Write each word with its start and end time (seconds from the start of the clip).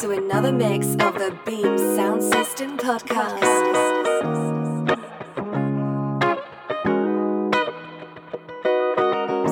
To 0.00 0.10
another 0.10 0.52
mix 0.52 0.86
of 0.94 1.14
the 1.14 1.38
Beam 1.44 1.76
Sound 1.76 2.22
System 2.22 2.78
podcast. 2.78 3.38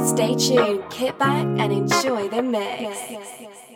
Stay 0.08 0.34
tuned, 0.34 0.90
kick 0.90 1.18
back, 1.18 1.44
and 1.44 1.72
enjoy 1.72 2.28
the 2.28 2.42
mix. 2.42 3.69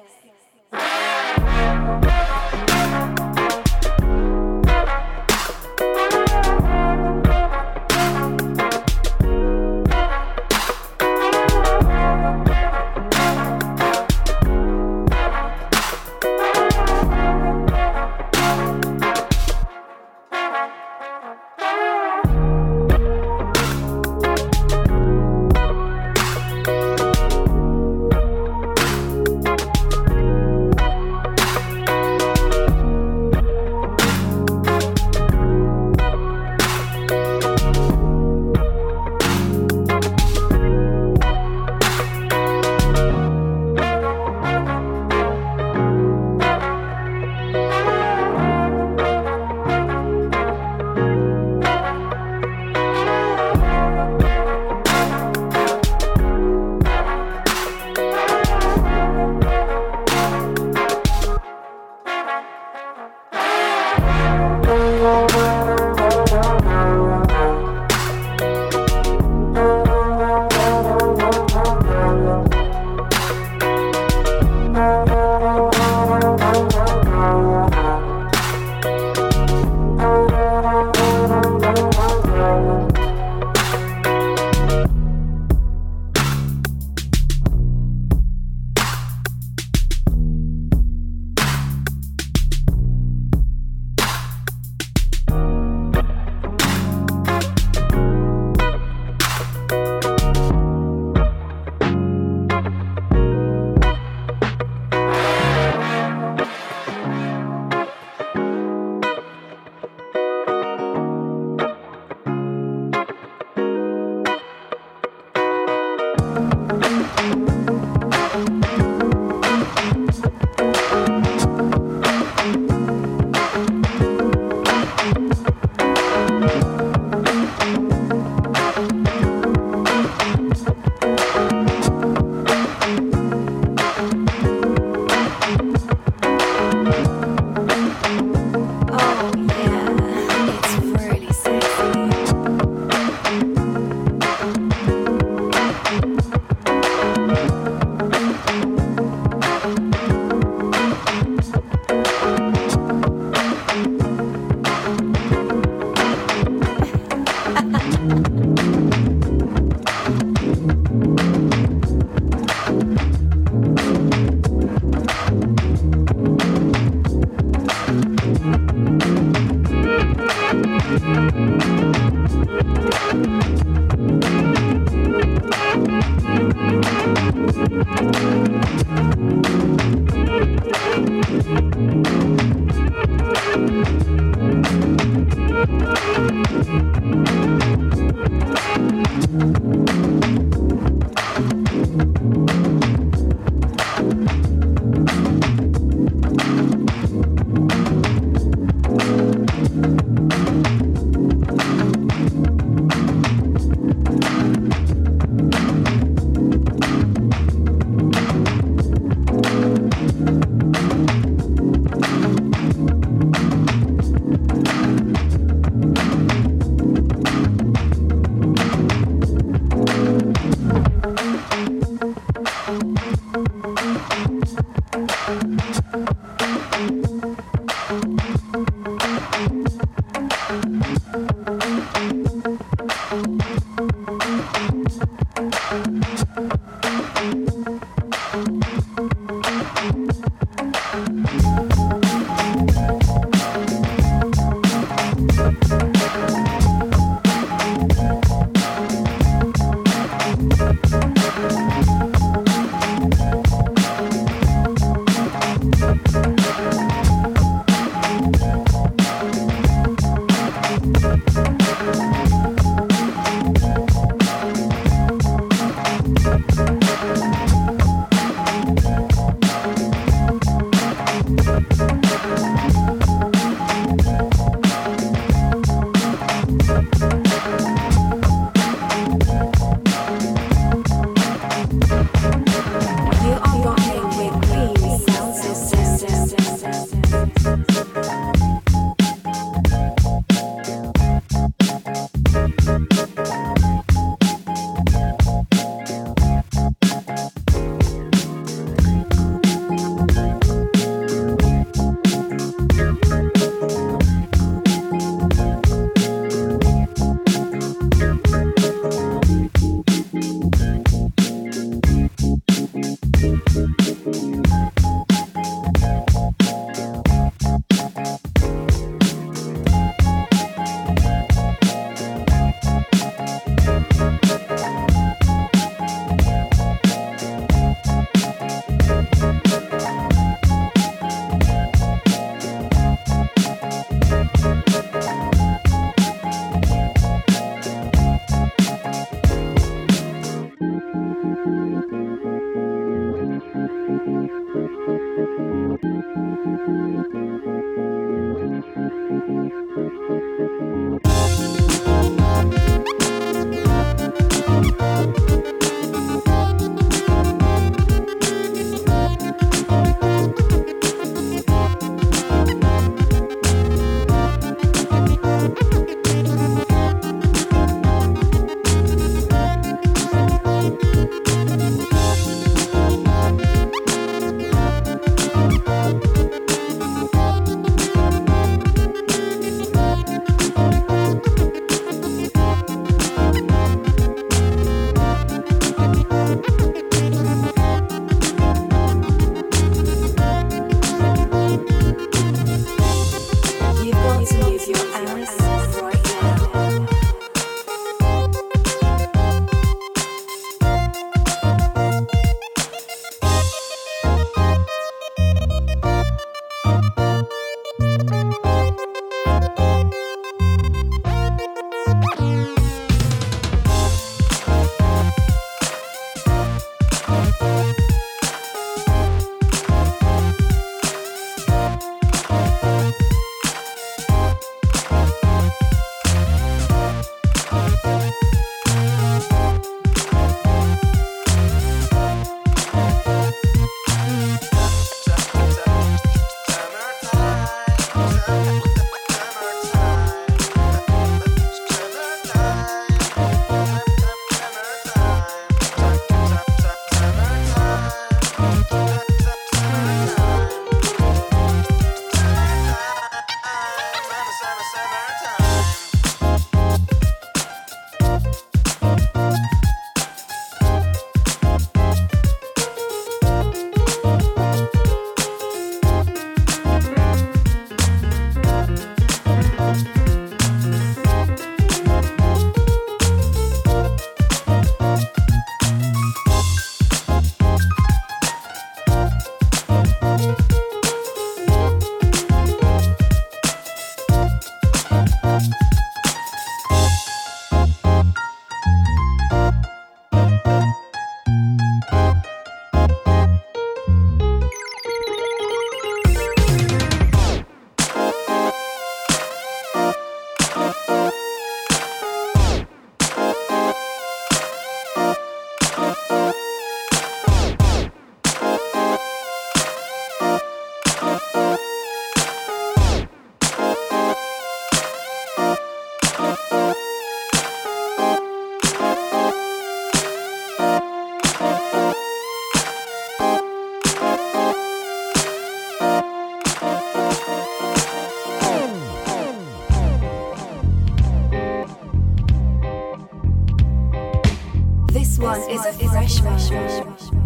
is 535.55 535.67
a 535.67 535.89
freshman. 535.89 537.24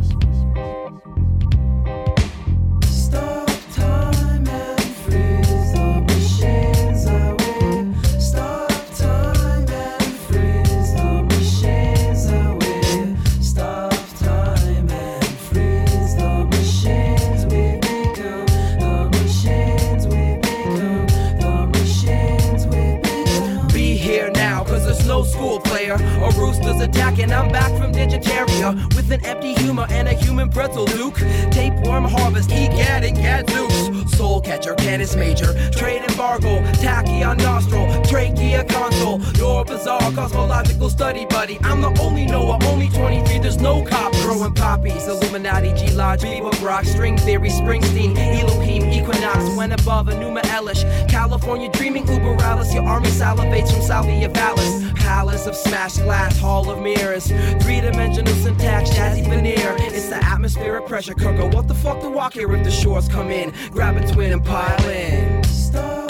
buddy. 41.39 41.57
I'm 41.63 41.81
the 41.81 41.97
only 42.03 42.27
Noah, 42.27 42.59
only 42.65 42.89
23. 42.89 43.39
There's 43.39 43.59
no 43.59 43.85
cop 43.85 44.13
growing 44.25 44.55
poppies. 44.55 45.07
Illuminati, 45.07 45.73
G 45.75 45.95
Lodge, 45.95 46.23
Bieber, 46.23 46.51
Brock, 46.59 46.85
String 46.85 47.17
Theory, 47.17 47.49
Springsteen, 47.49 48.17
Elohim, 48.19 48.83
Equinox. 48.91 49.57
Went 49.57 49.73
above, 49.73 50.09
Enuma 50.09 50.43
Elish. 50.57 50.83
California 51.09 51.71
dreaming, 51.71 52.05
Über 52.07 52.37
Alles. 52.43 52.75
Your 52.75 52.83
army 52.83 53.11
salivates 53.11 53.71
from 53.73 53.83
Salvia 53.83 54.29
Vallis. 54.31 54.73
Palace 54.95 55.47
of 55.47 55.55
smashed 55.55 56.03
glass, 56.03 56.37
hall 56.41 56.69
of 56.71 56.81
mirrors. 56.83 57.29
Three 57.63 57.81
dimensional 57.81 58.35
syntax, 58.35 58.91
jazzy 58.91 59.25
veneer. 59.25 59.77
It's 59.79 60.09
the 60.09 60.17
atmospheric 60.17 60.87
pressure 60.87 61.15
cooker. 61.15 61.47
What 61.47 61.69
the 61.69 61.75
fuck 61.75 62.01
to 62.01 62.11
walk 62.11 62.33
here 62.33 62.53
if 62.53 62.65
the 62.65 62.73
shores 62.73 63.07
come 63.07 63.31
in? 63.31 63.53
Grab 63.71 63.97
a 63.97 64.13
twin 64.13 64.33
and 64.33 64.45
pile 64.45 64.89
in. 64.89 65.45
Stop. 65.45 66.08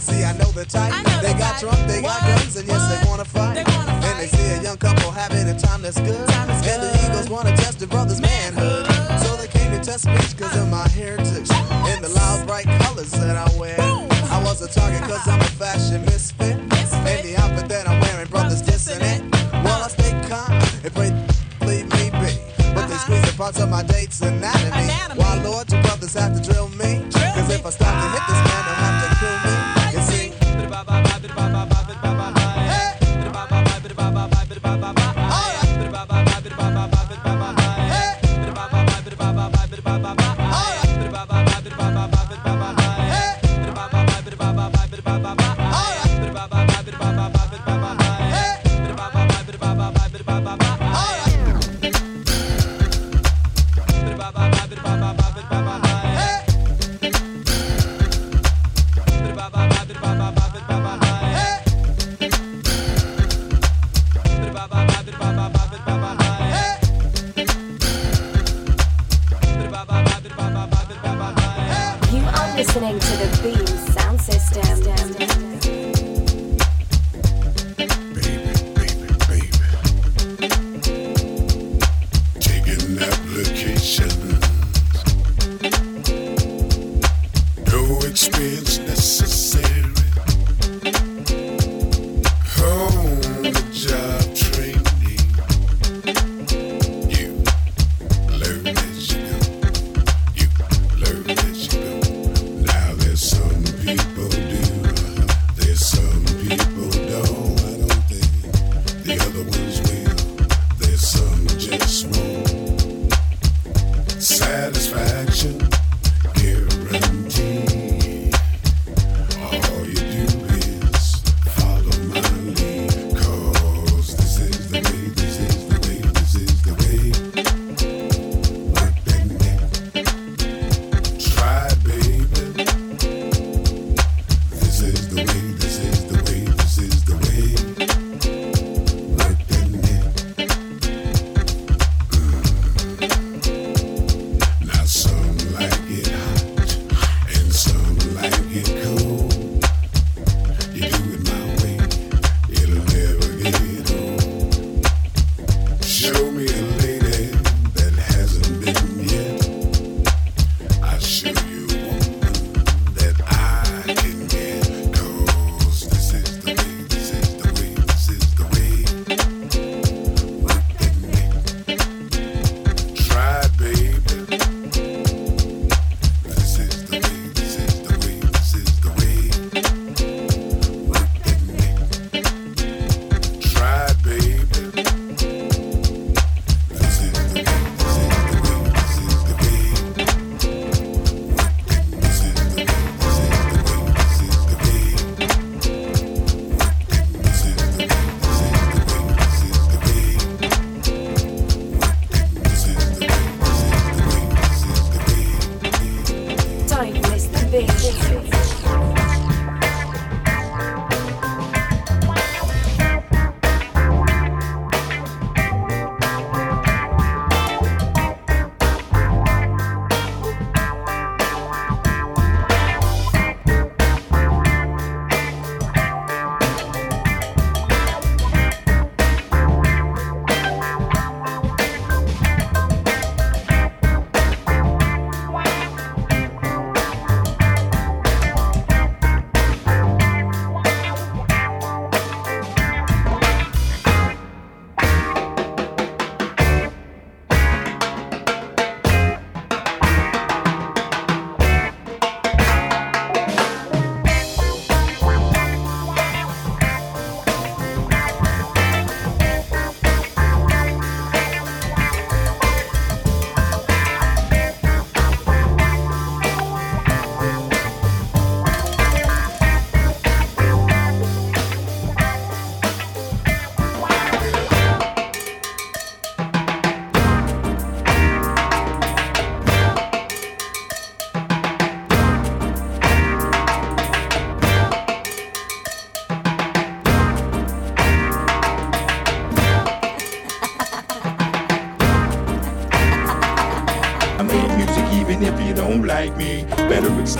Cause 0.00 0.16
see 0.16 0.24
I 0.24 0.32
know 0.32 0.50
the 0.52 0.64
type. 0.64 0.92
Know 1.04 1.20
they 1.20 1.32
the 1.32 1.38
got 1.38 1.52
type. 1.52 1.60
drunk, 1.60 1.88
they 1.88 2.02
got 2.02 2.22
What? 2.22 2.36
guns, 2.38 2.56
and 2.56 2.68
yes, 2.68 2.82
they 2.88 3.08
wanna 3.08 3.24
fight. 3.24 3.54
They 3.54 3.64
wanna 3.64 3.92
And 4.06 4.18
they 4.18 4.28
see 4.28 4.50
a 4.58 4.62
young 4.62 4.76
couple 4.78 5.10
having 5.10 5.48
a 5.48 5.58
time 5.58 5.82
that's 5.82 6.00
good. 6.00 6.28
Time 6.28 6.50
and 6.50 6.62
the 6.64 6.68
good. 6.68 7.10
Eagles 7.10 7.28
wanna 7.28 7.56
test 7.56 7.78
the 7.78 7.86
brother's 7.86 8.20
manhood. 8.20 8.86
Manhood. 8.88 9.20
So 9.26 9.36
they 9.36 9.48
came 9.48 9.70
to 9.72 9.80
test 9.84 10.06
me 10.06 10.16
cause 10.38 10.56
of 10.56 10.68
my 10.68 10.86
heritage. 10.88 11.50
And 11.90 12.02
the 12.04 12.08
loud 12.08 12.46
bright 12.46 12.66
colors 12.82 13.10
that 13.12 13.36
I 13.36 13.48
wear. 13.58 13.76
Boom. 13.76 14.08
I 14.30 14.42
was 14.44 14.62
a 14.62 14.68
target 14.68 15.02
cause 15.02 15.26
I'm 15.28 15.40
a 15.40 15.44
fashion 15.62 16.04
misfit. 16.06 16.56
Misfit. 16.70 17.06
And 17.12 17.20
the 17.28 17.36
outfit 17.36 17.68
that 17.68 17.88
I'm 17.88 18.00
wearing, 18.00 18.28
brothers 18.28 18.62
dissing 18.62 19.02
it. 19.02 19.20
While 19.64 19.82
I 19.84 19.88
stay 19.88 20.12
calm 20.28 20.52
and 20.84 20.92
pray 20.94 21.10
leave 21.66 21.86
me 21.92 22.10
be. 22.10 22.32
But 22.74 22.86
they 22.88 22.94
Uh-huh. 22.94 22.98
squeeze 23.04 23.22
the 23.30 23.34
parts 23.36 23.58
of 23.60 23.68
my 23.68 23.82
date's 23.82 24.20
anatomy. 24.20 24.84
Anatomy. 24.84 25.20
While 25.20 25.38
Lord, 25.42 25.68
two 25.68 25.80
brothers 25.82 26.14
have 26.14 26.32
to 26.34 26.40
drill 26.40 26.68
me. 26.68 26.69
Drill 26.69 26.69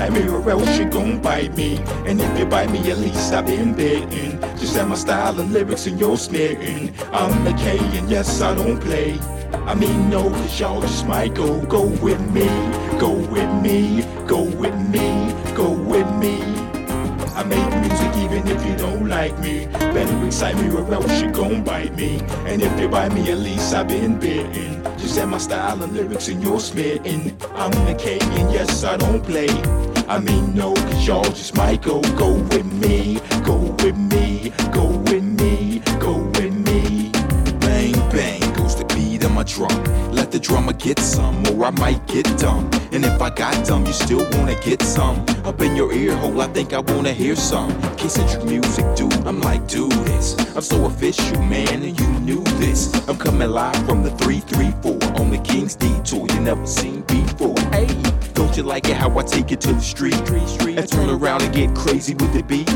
excite 0.01 0.25
me 0.25 0.31
or 0.31 0.51
else 0.51 0.79
you 0.79 0.87
gon' 0.87 1.21
bite 1.21 1.55
me. 1.57 1.77
And 2.07 2.21
if 2.21 2.39
you 2.39 2.47
bite 2.47 2.71
me, 2.71 2.91
at 2.91 2.99
least 2.99 3.33
I've 3.35 3.45
been 3.47 3.75
bitten. 3.75 4.41
Just 4.59 4.75
have 4.77 4.89
my 4.89 4.95
style 4.95 5.39
and 5.39 5.53
lyrics 5.53 5.87
and 5.87 6.01
you're 6.01 6.17
smitten. 6.17 6.95
I'm 7.13 7.45
the 7.45 7.53
K 7.53 7.79
and 7.99 8.09
yes, 8.09 8.41
I 8.41 8.55
don't 8.55 8.81
play. 8.81 9.19
I 9.67 9.75
mean, 9.75 10.09
no, 10.09 10.31
cause 10.31 10.59
y'all 10.59 10.81
just 10.81 11.07
might 11.07 11.35
go, 11.35 11.61
go 11.67 11.85
with 12.03 12.21
me, 12.33 12.47
go 12.99 13.11
with 13.11 13.53
me, 13.63 14.03
go 14.27 14.43
with 14.43 14.79
me, 14.89 15.35
go 15.55 15.71
with 15.71 16.11
me. 16.17 16.41
I 17.37 17.45
make 17.45 17.71
music 17.81 18.17
even 18.17 18.49
if 18.49 18.65
you 18.65 18.77
don't 18.77 19.07
like 19.07 19.39
me. 19.41 19.67
Better 19.67 20.27
excite 20.27 20.57
me 20.57 20.75
or 20.75 20.95
else 20.95 21.21
you 21.21 21.31
gon' 21.31 21.63
bite 21.63 21.95
me. 21.95 22.21
And 22.47 22.63
if 22.63 22.81
you 22.81 22.89
bite 22.89 23.13
me, 23.13 23.31
at 23.31 23.39
least 23.39 23.75
I've 23.75 23.89
been 23.89 24.19
bitten. 24.19 24.83
Just 24.97 25.19
have 25.19 25.29
my 25.29 25.39
style 25.39 25.83
and 25.83 25.93
lyrics 25.93 26.29
and 26.29 26.43
you're 26.43 26.61
smitten. 26.61 27.37
I'm 27.55 27.71
the 27.87 27.95
king 27.99 28.23
and 28.39 28.51
yes, 28.51 28.83
I 28.83 28.97
don't 28.97 29.23
play. 29.23 29.49
I 30.11 30.19
mean, 30.19 30.57
no, 30.57 30.75
cause 30.75 31.07
y'all 31.07 31.23
just 31.23 31.57
might 31.57 31.83
go, 31.83 32.01
go 32.19 32.33
with 32.33 32.67
me, 32.67 33.21
go 33.45 33.55
with 33.79 33.97
me, 33.97 34.53
go 34.73 34.87
with 35.07 35.23
me, 35.23 35.50
drum. 39.51 40.13
Let 40.13 40.31
the 40.31 40.39
drummer 40.39 40.73
get 40.73 40.99
some, 40.99 41.43
or 41.49 41.67
I 41.67 41.71
might 41.71 42.07
get 42.07 42.25
dumb. 42.39 42.71
And 42.93 43.05
if 43.05 43.21
I 43.21 43.31
got 43.31 43.67
dumb, 43.67 43.85
you 43.87 43.93
still 43.93 44.25
wanna 44.33 44.55
get 44.61 44.83
some. 44.83 45.25
Up 45.45 45.61
in 45.61 45.77
your 45.77 45.93
ear 45.93 46.17
hole, 46.17 46.41
I 46.41 46.47
think 46.49 46.73
I 46.73 46.81
wanna 46.81 47.13
hear 47.13 47.37
some. 47.37 47.71
K-centric 47.97 48.45
music, 48.45 48.85
dude. 48.97 49.13
I'm 49.27 49.41
like, 49.41 49.67
do 49.69 49.89
this. 49.89 50.37
I'm 50.57 50.63
so 50.63 50.87
official, 50.87 51.43
man, 51.43 51.83
and 51.83 51.99
you 51.99 52.09
knew 52.21 52.43
this. 52.59 52.93
I'm 53.09 53.17
coming 53.17 53.51
live 53.51 53.77
from 53.87 54.03
the 54.03 54.11
334 54.19 55.21
on 55.21 55.31
the 55.31 55.39
King's 55.39 55.75
Detour 55.75 56.27
you 56.33 56.41
never 56.41 56.67
seen 56.67 57.03
before. 57.03 57.59
Hey, 57.73 57.89
don't 58.35 58.57
you 58.57 58.63
like 58.63 58.89
it 58.89 58.97
how 58.97 59.17
I 59.19 59.23
take 59.23 59.53
it 59.53 59.61
to 59.63 59.73
the 59.73 59.81
street? 59.81 60.15
And 60.79 60.89
turn 60.89 61.11
around 61.11 61.43
and 61.43 61.53
get 61.53 61.75
crazy 61.75 62.15
with 62.15 62.33
the 62.33 62.43
beat. 62.43 62.69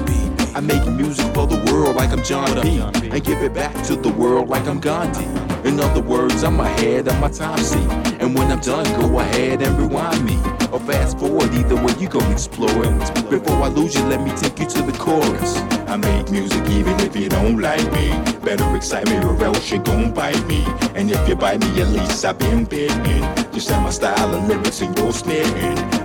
I 0.57 0.61
make 0.61 0.87
music 0.87 1.27
for 1.35 1.47
the 1.47 1.59
world 1.71 1.97
like 1.97 2.11
I'm 2.11 2.23
John 2.23 2.61
B. 2.63 2.79
And 3.11 3.25
give 3.25 3.43
it 3.43 3.55
back 3.55 3.75
to 3.85 3.97
the 3.97 4.11
world 4.11 4.49
like 4.49 4.67
I'm 4.67 4.81
Gandhi. 4.81 5.44
In 5.65 5.81
other 5.81 6.01
words, 6.01 6.45
I'm 6.45 6.61
ahead 6.61 7.09
of 7.09 7.19
my 7.21 7.31
time, 7.31 7.59
see. 7.59 7.87
And 8.21 8.35
when 8.35 8.51
I'm 8.51 8.61
done, 8.61 8.85
go 9.01 9.19
ahead 9.21 9.63
and 9.63 9.79
rewind 9.79 10.25
me. 10.25 10.37
Or 10.71 10.81
fast 10.81 11.19
forward, 11.19 11.53
either 11.55 11.77
way 11.77 11.95
you 11.99 12.09
gon' 12.09 12.31
explore 12.31 12.85
it. 12.85 13.31
Before 13.31 13.63
I 13.63 13.69
lose 13.69 13.95
you, 13.95 14.05
let 14.05 14.21
me 14.21 14.31
take 14.37 14.59
you 14.59 14.67
to 14.67 14.83
the 14.83 14.97
chorus. 14.99 15.57
I 15.89 15.97
make 15.97 16.31
music 16.31 16.67
even 16.69 16.99
if 17.01 17.17
you 17.17 17.29
don't 17.29 17.59
like 17.59 17.85
me. 17.93 18.11
Better 18.45 18.77
excite 18.77 19.07
me 19.09 19.17
or 19.19 19.43
else 19.43 19.71
you 19.71 19.79
gon' 19.79 20.13
bite 20.13 20.47
me. 20.47 20.65
And 20.95 21.11
if 21.11 21.29
you 21.29 21.35
bite 21.35 21.61
me, 21.61 21.81
at 21.81 21.89
least 21.89 22.25
I've 22.25 22.39
been 22.39 22.65
bitten. 22.65 23.05
Just 23.53 23.71
have 23.71 23.83
my 23.83 23.91
style 23.91 24.35
and 24.35 24.49
lyrics 24.49 24.81
and 24.83 24.97
you're. 24.99 25.05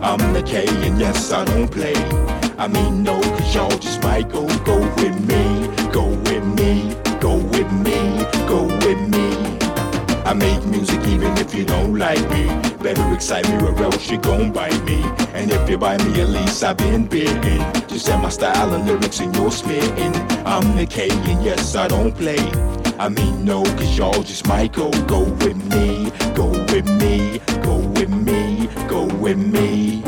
I'm 0.01 0.33
the 0.33 0.41
K 0.41 0.65
and 0.87 0.97
yes, 0.99 1.31
I 1.31 1.43
don't 1.43 1.67
play. 1.67 1.95
I 2.57 2.67
mean, 2.67 3.03
no, 3.03 3.19
cause 3.19 3.53
y'all 3.53 3.77
just 3.77 4.01
might 4.03 4.29
go, 4.29 4.47
go 4.63 4.79
with 4.95 5.19
me, 5.27 5.67
go 5.91 6.07
with 6.07 6.45
me, 6.57 6.95
go 7.19 7.35
with 7.35 7.71
me, 7.71 8.25
go 8.47 8.63
with 8.63 9.09
me. 9.09 9.18
I 10.29 10.33
make 10.33 10.63
music 10.65 11.01
even 11.07 11.35
if 11.39 11.55
you 11.55 11.65
don't 11.65 11.97
like 11.97 12.21
me. 12.29 12.45
Better 12.83 13.11
excite 13.15 13.49
me 13.49 13.55
or 13.65 13.75
else 13.81 14.11
you 14.11 14.19
gon' 14.19 14.51
bite 14.51 14.83
me. 14.83 15.01
And 15.33 15.49
if 15.49 15.67
you 15.67 15.75
bite 15.75 16.05
me, 16.05 16.21
at 16.21 16.29
least 16.29 16.63
I've 16.63 16.77
been 16.77 17.07
bitten. 17.07 17.57
Just 17.87 18.07
have 18.09 18.21
my 18.21 18.29
style 18.29 18.71
and 18.75 18.85
lyrics 18.85 19.19
and 19.21 19.35
you're 19.35 19.49
smitten. 19.49 20.13
I'm 20.45 20.77
the 20.77 20.85
K 20.85 21.09
and 21.09 21.43
yes, 21.43 21.75
I 21.75 21.87
don't 21.87 22.15
play. 22.15 22.37
I 22.99 23.09
mean, 23.09 23.43
no, 23.43 23.63
cause 23.63 23.97
y'all 23.97 24.21
just 24.21 24.47
might 24.47 24.71
go, 24.71 24.91
go 25.07 25.23
with 25.23 25.57
me, 25.73 26.11
go 26.35 26.45
with 26.45 26.85
me, 27.01 27.39
go 27.63 27.77
with 27.77 28.11
me, 28.11 28.69
go 28.87 29.05
with 29.05 29.39
me. 29.39 30.03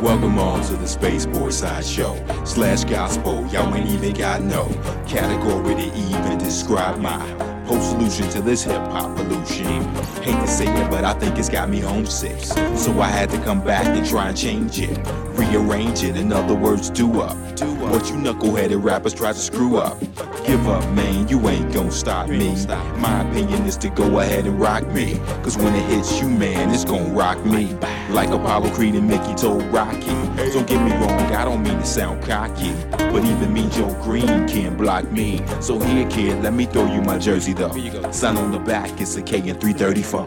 Welcome 0.00 0.38
on 0.38 0.64
to 0.64 0.76
the 0.76 0.88
Space 0.88 1.26
Boy 1.26 1.50
Side 1.50 1.84
Show 1.84 2.16
slash 2.46 2.84
Gospel. 2.84 3.46
Y'all 3.48 3.74
ain't 3.74 3.90
even 3.90 4.14
got 4.14 4.40
no 4.40 4.64
category 5.06 5.74
to 5.74 5.94
even 5.94 6.38
describe 6.38 6.98
my 6.98 7.51
whole 7.64 7.80
solution 7.80 8.28
to 8.30 8.40
this 8.40 8.64
hip 8.64 8.82
hop 8.90 9.16
pollution. 9.16 9.82
Hate 10.22 10.40
to 10.40 10.46
say 10.46 10.66
it, 10.66 10.90
but 10.90 11.04
I 11.04 11.14
think 11.14 11.38
it's 11.38 11.48
got 11.48 11.68
me 11.68 11.80
homesick. 11.80 12.38
So 12.76 13.00
I 13.00 13.08
had 13.08 13.30
to 13.30 13.38
come 13.38 13.62
back 13.64 13.86
and 13.86 14.06
try 14.06 14.28
and 14.28 14.36
change 14.36 14.80
it, 14.80 14.96
rearrange 15.36 16.02
it. 16.02 16.16
In 16.16 16.32
other 16.32 16.54
words, 16.54 16.90
do 16.90 17.20
up. 17.20 17.36
What 17.92 18.08
you 18.08 18.16
knuckleheaded 18.16 18.82
rappers 18.82 19.14
try 19.14 19.32
to 19.32 19.38
screw 19.38 19.76
up. 19.76 19.98
Give 20.46 20.66
up, 20.68 20.88
man, 20.90 21.28
you 21.28 21.48
ain't 21.48 21.72
gonna 21.72 21.92
stop 21.92 22.28
me. 22.28 22.54
My 22.96 23.28
opinion 23.28 23.64
is 23.64 23.76
to 23.78 23.90
go 23.90 24.20
ahead 24.20 24.46
and 24.46 24.58
rock 24.60 24.86
me. 24.88 25.20
Cause 25.42 25.56
when 25.56 25.74
it 25.74 25.84
hits 25.84 26.20
you, 26.20 26.28
man, 26.28 26.70
it's 26.70 26.84
gonna 26.84 27.12
rock 27.12 27.44
me. 27.44 27.74
Like 28.10 28.30
Apollo 28.30 28.70
Creed 28.70 28.94
and 28.94 29.06
Mickey 29.08 29.34
told 29.34 29.62
Rocky. 29.64 30.06
Don't 30.52 30.66
get 30.66 30.82
me 30.82 30.92
wrong, 30.92 31.32
I 31.32 31.44
don't 31.44 31.62
mean 31.62 31.78
to 31.78 31.86
sound 31.86 32.22
cocky. 32.24 32.74
But 32.90 33.24
even 33.24 33.52
me, 33.52 33.68
Joe 33.70 33.94
Greene, 34.02 34.48
can't 34.48 34.76
block 34.76 35.10
me. 35.10 35.40
So 35.60 35.78
here, 35.78 36.08
kid, 36.08 36.42
let 36.42 36.52
me 36.52 36.66
throw 36.66 36.92
you 36.92 37.00
my 37.02 37.18
jersey 37.18 37.51
though. 37.54 38.10
Sign 38.10 38.36
on 38.36 38.52
the 38.52 38.58
back, 38.58 39.00
it's 39.00 39.16
a 39.16 39.22
K 39.22 39.36
and 39.48 39.60
334. 39.60 40.26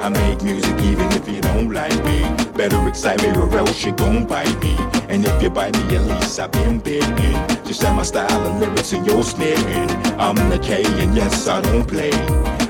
I 0.00 0.08
make 0.08 0.42
music 0.42 0.78
even 0.80 1.06
if 1.12 1.28
you 1.28 1.40
don't 1.40 1.70
like 1.70 1.94
me. 2.04 2.22
Better 2.56 2.88
excite 2.88 3.22
me 3.22 3.30
or 3.30 3.50
else 3.58 3.84
you 3.84 3.92
gon' 3.92 4.26
bite 4.26 4.58
me. 4.62 4.76
And 5.08 5.24
if 5.24 5.42
you 5.42 5.50
bite 5.50 5.76
me, 5.76 5.96
at 5.96 6.02
least 6.02 6.38
I've 6.40 6.52
been 6.52 6.78
bitten. 6.78 7.16
Just 7.64 7.82
have 7.82 7.96
my 7.96 8.02
style 8.02 8.46
and 8.46 8.60
lyrics 8.60 8.92
and 8.92 9.06
you're 9.06 9.22
smitten. 9.22 9.90
I'm 10.18 10.36
the 10.50 10.58
K 10.58 10.82
and 11.02 11.14
yes, 11.14 11.48
I 11.48 11.60
don't 11.60 11.86
play. 11.86 12.12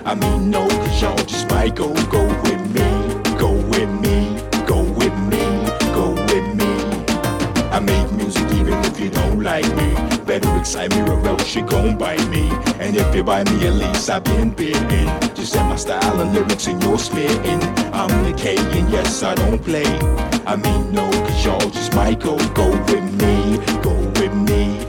I 0.05 0.15
mean, 0.15 0.51
no, 0.51 0.69
cause 0.69 1.03
y'all 1.03 1.17
just 1.25 1.51
might 1.51 1.75
go, 1.75 1.93
go 2.11 2.27
with 2.43 2.63
me. 2.75 2.87
Go 3.39 3.53
with 3.53 3.91
me, 4.01 4.41
go 4.67 4.83
with 4.83 5.17
me, 5.31 5.45
go 5.95 6.11
with 6.31 6.49
me. 6.55 6.71
I 7.71 7.81
make 7.81 8.11
music 8.13 8.51
even 8.53 8.75
if 8.85 8.99
you 9.01 9.11
don't 9.11 9.43
like 9.43 9.67
me. 9.77 9.86
Better 10.67 10.87
excite 10.87 11.07
me 11.07 11.13
or 11.13 11.29
else 11.29 11.55
you 11.55 11.63
gon' 11.65 11.97
bite 11.97 12.29
me. 12.29 12.51
And 12.81 12.97
if 12.97 13.15
you 13.15 13.23
bite 13.23 13.49
me, 13.53 13.69
at 13.69 13.75
least 13.75 14.11
I've 14.11 14.25
been 14.25 14.51
bitten. 14.51 15.07
Just 15.35 15.55
have 15.55 15.69
my 15.69 15.77
style 15.77 16.21
and 16.21 16.33
lyrics 16.33 16.67
and 16.67 16.83
you're 16.83 16.99
smitten. 16.99 17.61
I'm 17.95 18.11
the 18.25 18.37
K 18.37 18.57
and 18.57 18.91
yes, 18.91 19.23
I 19.23 19.37
don't 19.37 19.63
play. 19.63 19.87
I 20.45 20.57
mean, 20.57 20.93
no, 20.93 21.09
cause 21.09 21.45
y'all 21.45 21.71
just 21.71 21.95
might 21.95 22.19
go, 22.19 22.37
go 22.55 22.69
with 22.71 23.05
me, 23.23 23.59
go 23.81 23.95
with 24.21 24.35
me, 24.35 24.81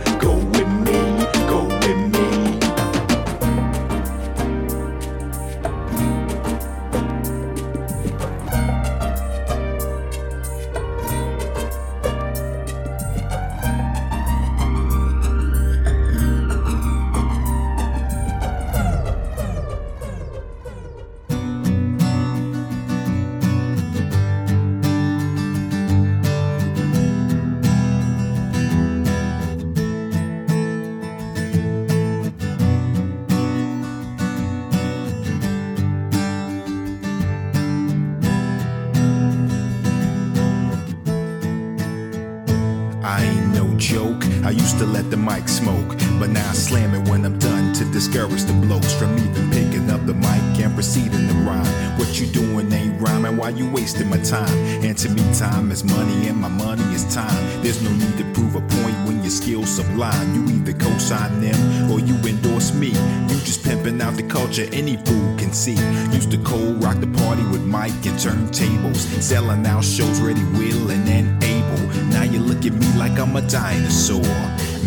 why 53.47 53.57
you 53.57 53.69
wasting 53.71 54.09
my 54.09 54.17
time? 54.17 54.57
And 54.83 54.97
to 54.97 55.09
me, 55.09 55.23
time 55.33 55.71
is 55.71 55.83
money, 55.83 56.27
and 56.27 56.37
my 56.37 56.49
money 56.49 56.83
is 56.93 57.03
time. 57.15 57.61
There's 57.63 57.81
no 57.81 57.91
need 57.93 58.17
to 58.17 58.25
prove 58.33 58.55
a 58.55 58.59
point 58.59 58.97
when 59.05 59.21
your 59.21 59.29
skills 59.29 59.69
sublime. 59.69 60.35
You 60.35 60.55
either 60.55 60.73
co-sign 60.73 61.39
them 61.39 61.89
or 61.89 61.99
you 61.99 62.15
endorse 62.27 62.73
me. 62.73 62.89
You 63.29 63.35
just 63.47 63.63
pimping 63.63 64.01
out 64.01 64.17
the 64.17 64.23
culture 64.23 64.67
any 64.73 64.97
fool 64.97 65.37
can 65.37 65.53
see. 65.53 65.77
Used 66.11 66.31
to 66.31 66.37
cold 66.39 66.83
rock 66.83 66.99
the 66.99 67.07
party 67.07 67.43
with 67.43 67.63
mic 67.63 67.93
and 68.09 68.19
turntables, 68.19 68.99
selling 69.21 69.65
out 69.65 69.85
shows 69.85 70.19
ready, 70.19 70.43
willing 70.59 71.07
and 71.07 71.41
able. 71.41 71.83
Now 72.11 72.23
you 72.23 72.39
look 72.39 72.65
at 72.65 72.73
me 72.73 72.87
like 72.97 73.17
I'm 73.17 73.35
a 73.37 73.41
dinosaur. 73.47 74.33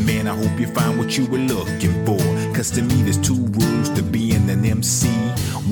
Man, 0.04 0.26
I 0.26 0.36
hope 0.36 0.60
you 0.60 0.66
find 0.66 0.98
what 0.98 1.16
you 1.16 1.24
were 1.26 1.38
looking 1.38 2.04
for. 2.04 2.29
Cause 2.60 2.72
to 2.72 2.82
me, 2.82 3.02
there's 3.04 3.16
two 3.16 3.46
rules 3.56 3.88
to 3.96 4.02
being 4.02 4.50
an 4.50 4.66
MC. 4.66 5.08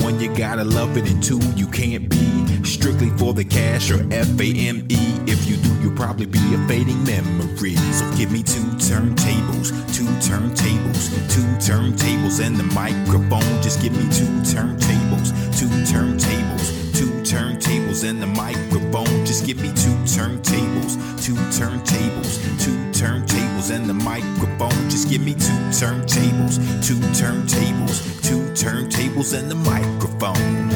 One, 0.03 0.19
you 0.19 0.35
gotta 0.35 0.65
love 0.65 0.97
it, 0.97 1.07
and 1.11 1.23
two, 1.23 1.39
you 1.55 1.67
can't 1.67 2.09
be 2.09 2.65
strictly 2.65 3.11
for 3.19 3.35
the 3.35 3.45
cash 3.45 3.91
or 3.91 4.01
F 4.11 4.41
A 4.41 4.55
M 4.55 4.87
E. 4.89 4.97
If 5.27 5.47
you 5.47 5.57
do, 5.59 5.69
you'll 5.83 5.95
probably 5.95 6.25
be 6.25 6.39
a 6.39 6.67
fading 6.67 7.05
memory. 7.05 7.77
So 7.93 8.11
give 8.17 8.33
me 8.33 8.43
two 8.43 8.65
turntables, 8.81 9.69
two 9.95 10.09
turntables, 10.25 11.13
two 11.29 11.45
turntables, 11.61 12.43
and 12.43 12.57
the 12.57 12.65
microphone. 12.73 13.63
Just 13.63 13.83
give 13.83 13.93
me 13.93 14.05
two 14.05 14.25
turntables, 14.49 15.29
two 15.59 15.69
turntables, 15.93 16.97
two 16.97 17.11
turntables, 17.21 18.09
and 18.09 18.23
the 18.23 18.29
microphone. 18.29 19.08
Just 19.29 19.45
give 19.45 19.61
me 19.61 19.69
two 19.69 19.93
turntables, 20.09 20.97
two 21.23 21.35
turntables, 21.53 22.41
two 22.65 22.73
turntables, 22.99 23.71
and 23.71 23.85
the 23.85 23.93
microphone. 23.93 24.89
Just 24.89 25.11
give 25.11 25.21
me 25.21 25.35
two 25.35 25.53
turntables, 25.69 26.57
two 26.83 26.95
turntables, 27.13 28.27
two 28.27 28.41
turntables, 28.57 29.39
and 29.39 29.51
the 29.51 29.55
microphone. 29.55 30.68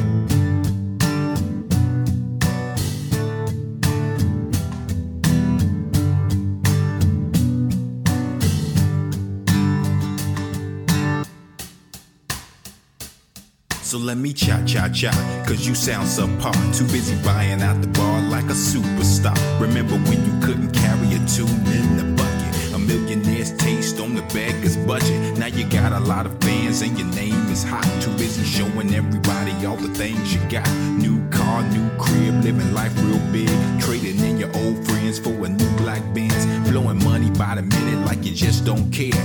So 13.92 13.98
let 13.98 14.16
me 14.16 14.33
cha 14.33 14.64
cha 14.64 14.88
cha, 14.88 15.11
cause 15.46 15.66
you 15.68 15.74
sound 15.74 16.09
subpar. 16.09 16.55
Too 16.74 16.87
busy 16.87 17.14
buying 17.22 17.61
out 17.61 17.83
the 17.83 17.88
bar 17.88 18.22
like 18.22 18.44
a 18.44 18.57
superstar. 18.57 19.37
Remember 19.61 19.96
when 20.09 20.24
you 20.24 20.33
couldn't 20.40 20.72
carry 20.72 21.09
a 21.09 21.20
tune 21.28 21.66
in 21.76 21.98
the 21.98 22.05
bucket? 22.16 22.74
A 22.74 22.78
millionaire's 22.78 23.55
taste 23.59 24.00
on 24.00 24.14
the 24.14 24.22
beggar's 24.33 24.78
budget. 24.78 25.37
Now 25.37 25.48
you 25.48 25.68
got 25.68 25.92
a 25.92 26.00
lot 26.00 26.24
of 26.24 26.33
fans 26.40 26.81
and 26.81 26.98
your 26.98 27.09
name 27.09 27.46
is 27.50 27.64
hot. 27.64 27.85
Too 28.00 28.12
busy 28.12 28.44
showing 28.44 28.94
everybody 28.94 29.52
all 29.66 29.76
the 29.76 29.92
things 29.92 30.33
you 30.33 30.40
got. 30.48 30.66
New 30.96 31.20
car, 31.28 31.62
new 31.62 31.87
crib, 31.98 32.42
living 32.42 32.72
life 32.72 32.96
real 33.05 33.20
big. 33.31 33.50
Trading 33.78 34.18
in 34.20 34.38
your 34.38 34.57
old 34.57 34.83
friends 34.87 35.18
for 35.18 35.35
a 35.44 35.50
new 35.50 35.76
black 35.76 36.02
Benz. 36.14 36.46
Blowing 36.70 37.05
money 37.05 37.28
by 37.33 37.57
the 37.57 37.62
minute 37.62 38.07
like 38.07 38.24
you 38.24 38.33
just 38.33 38.64
don't 38.64 38.90
care. 38.90 39.20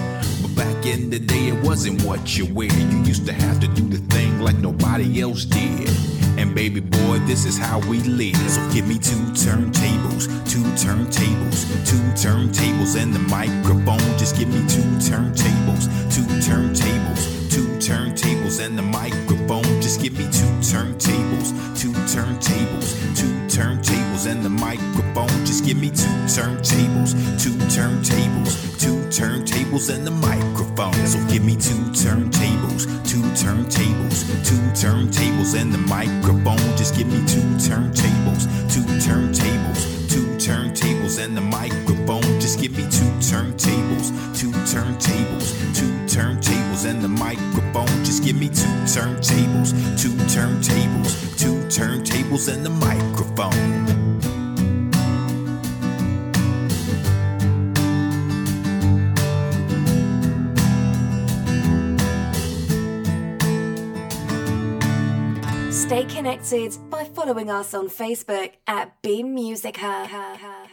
Back 0.57 0.87
in 0.87 1.11
the 1.11 1.19
day, 1.19 1.49
it 1.49 1.63
wasn't 1.63 2.01
what 2.01 2.35
you 2.35 2.51
wear. 2.51 2.73
You 2.73 3.03
used 3.03 3.27
to 3.27 3.33
have 3.33 3.59
to 3.59 3.67
do 3.67 3.87
the 3.87 3.99
thing 4.11 4.41
like 4.41 4.57
nobody 4.57 5.21
else 5.21 5.45
did. 5.45 5.87
And 6.39 6.55
baby 6.55 6.79
boy, 6.79 7.19
this 7.27 7.45
is 7.45 7.59
how 7.59 7.79
we 7.87 7.99
live. 7.99 8.35
So 8.49 8.61
give 8.73 8.87
me 8.87 8.95
two 8.95 9.21
turntables, 9.37 10.25
two 10.49 10.65
turntables, 10.81 11.61
two 11.85 12.01
turntables, 12.17 12.99
and 12.99 13.13
the 13.13 13.19
microphone. 13.19 13.99
Just 14.17 14.35
give 14.35 14.49
me 14.49 14.61
two 14.67 14.89
turntables, 14.97 15.85
two 16.09 16.25
turntables, 16.41 17.51
two 17.53 17.67
turntables, 17.77 18.59
and 18.59 18.75
the 18.75 18.81
microphone. 18.81 19.63
Just 19.79 20.01
give 20.01 20.17
me 20.17 20.25
two 20.25 20.51
turntables, 20.65 21.53
two 21.79 21.93
turntables, 22.09 22.97
two 23.15 23.33
turntables, 23.45 24.06
and 24.25 24.43
the 24.43 24.49
microphone. 24.49 25.27
Just 25.45 25.63
give 25.63 25.77
me 25.77 25.89
two 25.89 26.09
turntables, 26.25 27.13
two 27.41 27.51
turntables, 27.69 28.79
two 28.81 28.97
turntables, 29.13 29.93
and 29.93 30.07
the 30.07 30.11
microphone. 30.11 30.93
So 31.05 31.19
give 31.27 31.43
me 31.43 31.55
two 31.55 31.77
turntables, 31.93 32.87
two 33.07 33.21
turntables, 33.37 34.25
two 34.47 34.57
turntables, 34.73 35.59
and 35.59 35.71
the 35.71 35.77
microphone. 35.77 36.57
Just 36.77 36.95
give 36.95 37.07
me 37.07 37.19
two 37.27 37.45
turntables, 37.61 38.47
two 38.73 38.81
turntables, 39.05 40.09
two 40.09 40.25
turntables, 40.37 41.23
and 41.23 41.37
the 41.37 41.41
microphone. 41.41 42.23
Just 42.39 42.59
give 42.59 42.75
me 42.75 42.83
two 42.83 43.11
turntables, 43.21 44.09
two 44.39 44.51
turntables, 44.65 45.53
two 45.75 45.93
turntables, 46.07 46.89
and 46.89 47.01
the 47.01 47.07
microphone. 47.07 48.03
Just 48.03 48.23
give 48.23 48.39
me 48.39 48.47
two 48.47 48.73
turntables, 48.87 49.73
two 50.01 50.15
turntables, 50.33 51.39
two 51.39 51.57
turntables, 51.67 52.51
and 52.51 52.65
the 52.65 52.71
microphone. 52.71 53.76
Stay 65.87 66.03
connected 66.03 66.77
by 66.89 67.05
following 67.05 67.49
us 67.49 67.73
on 67.73 67.87
Facebook 67.87 68.51
at 68.67 69.01
Beam 69.01 69.33
Music 69.33 69.77
Hub. 69.77 70.66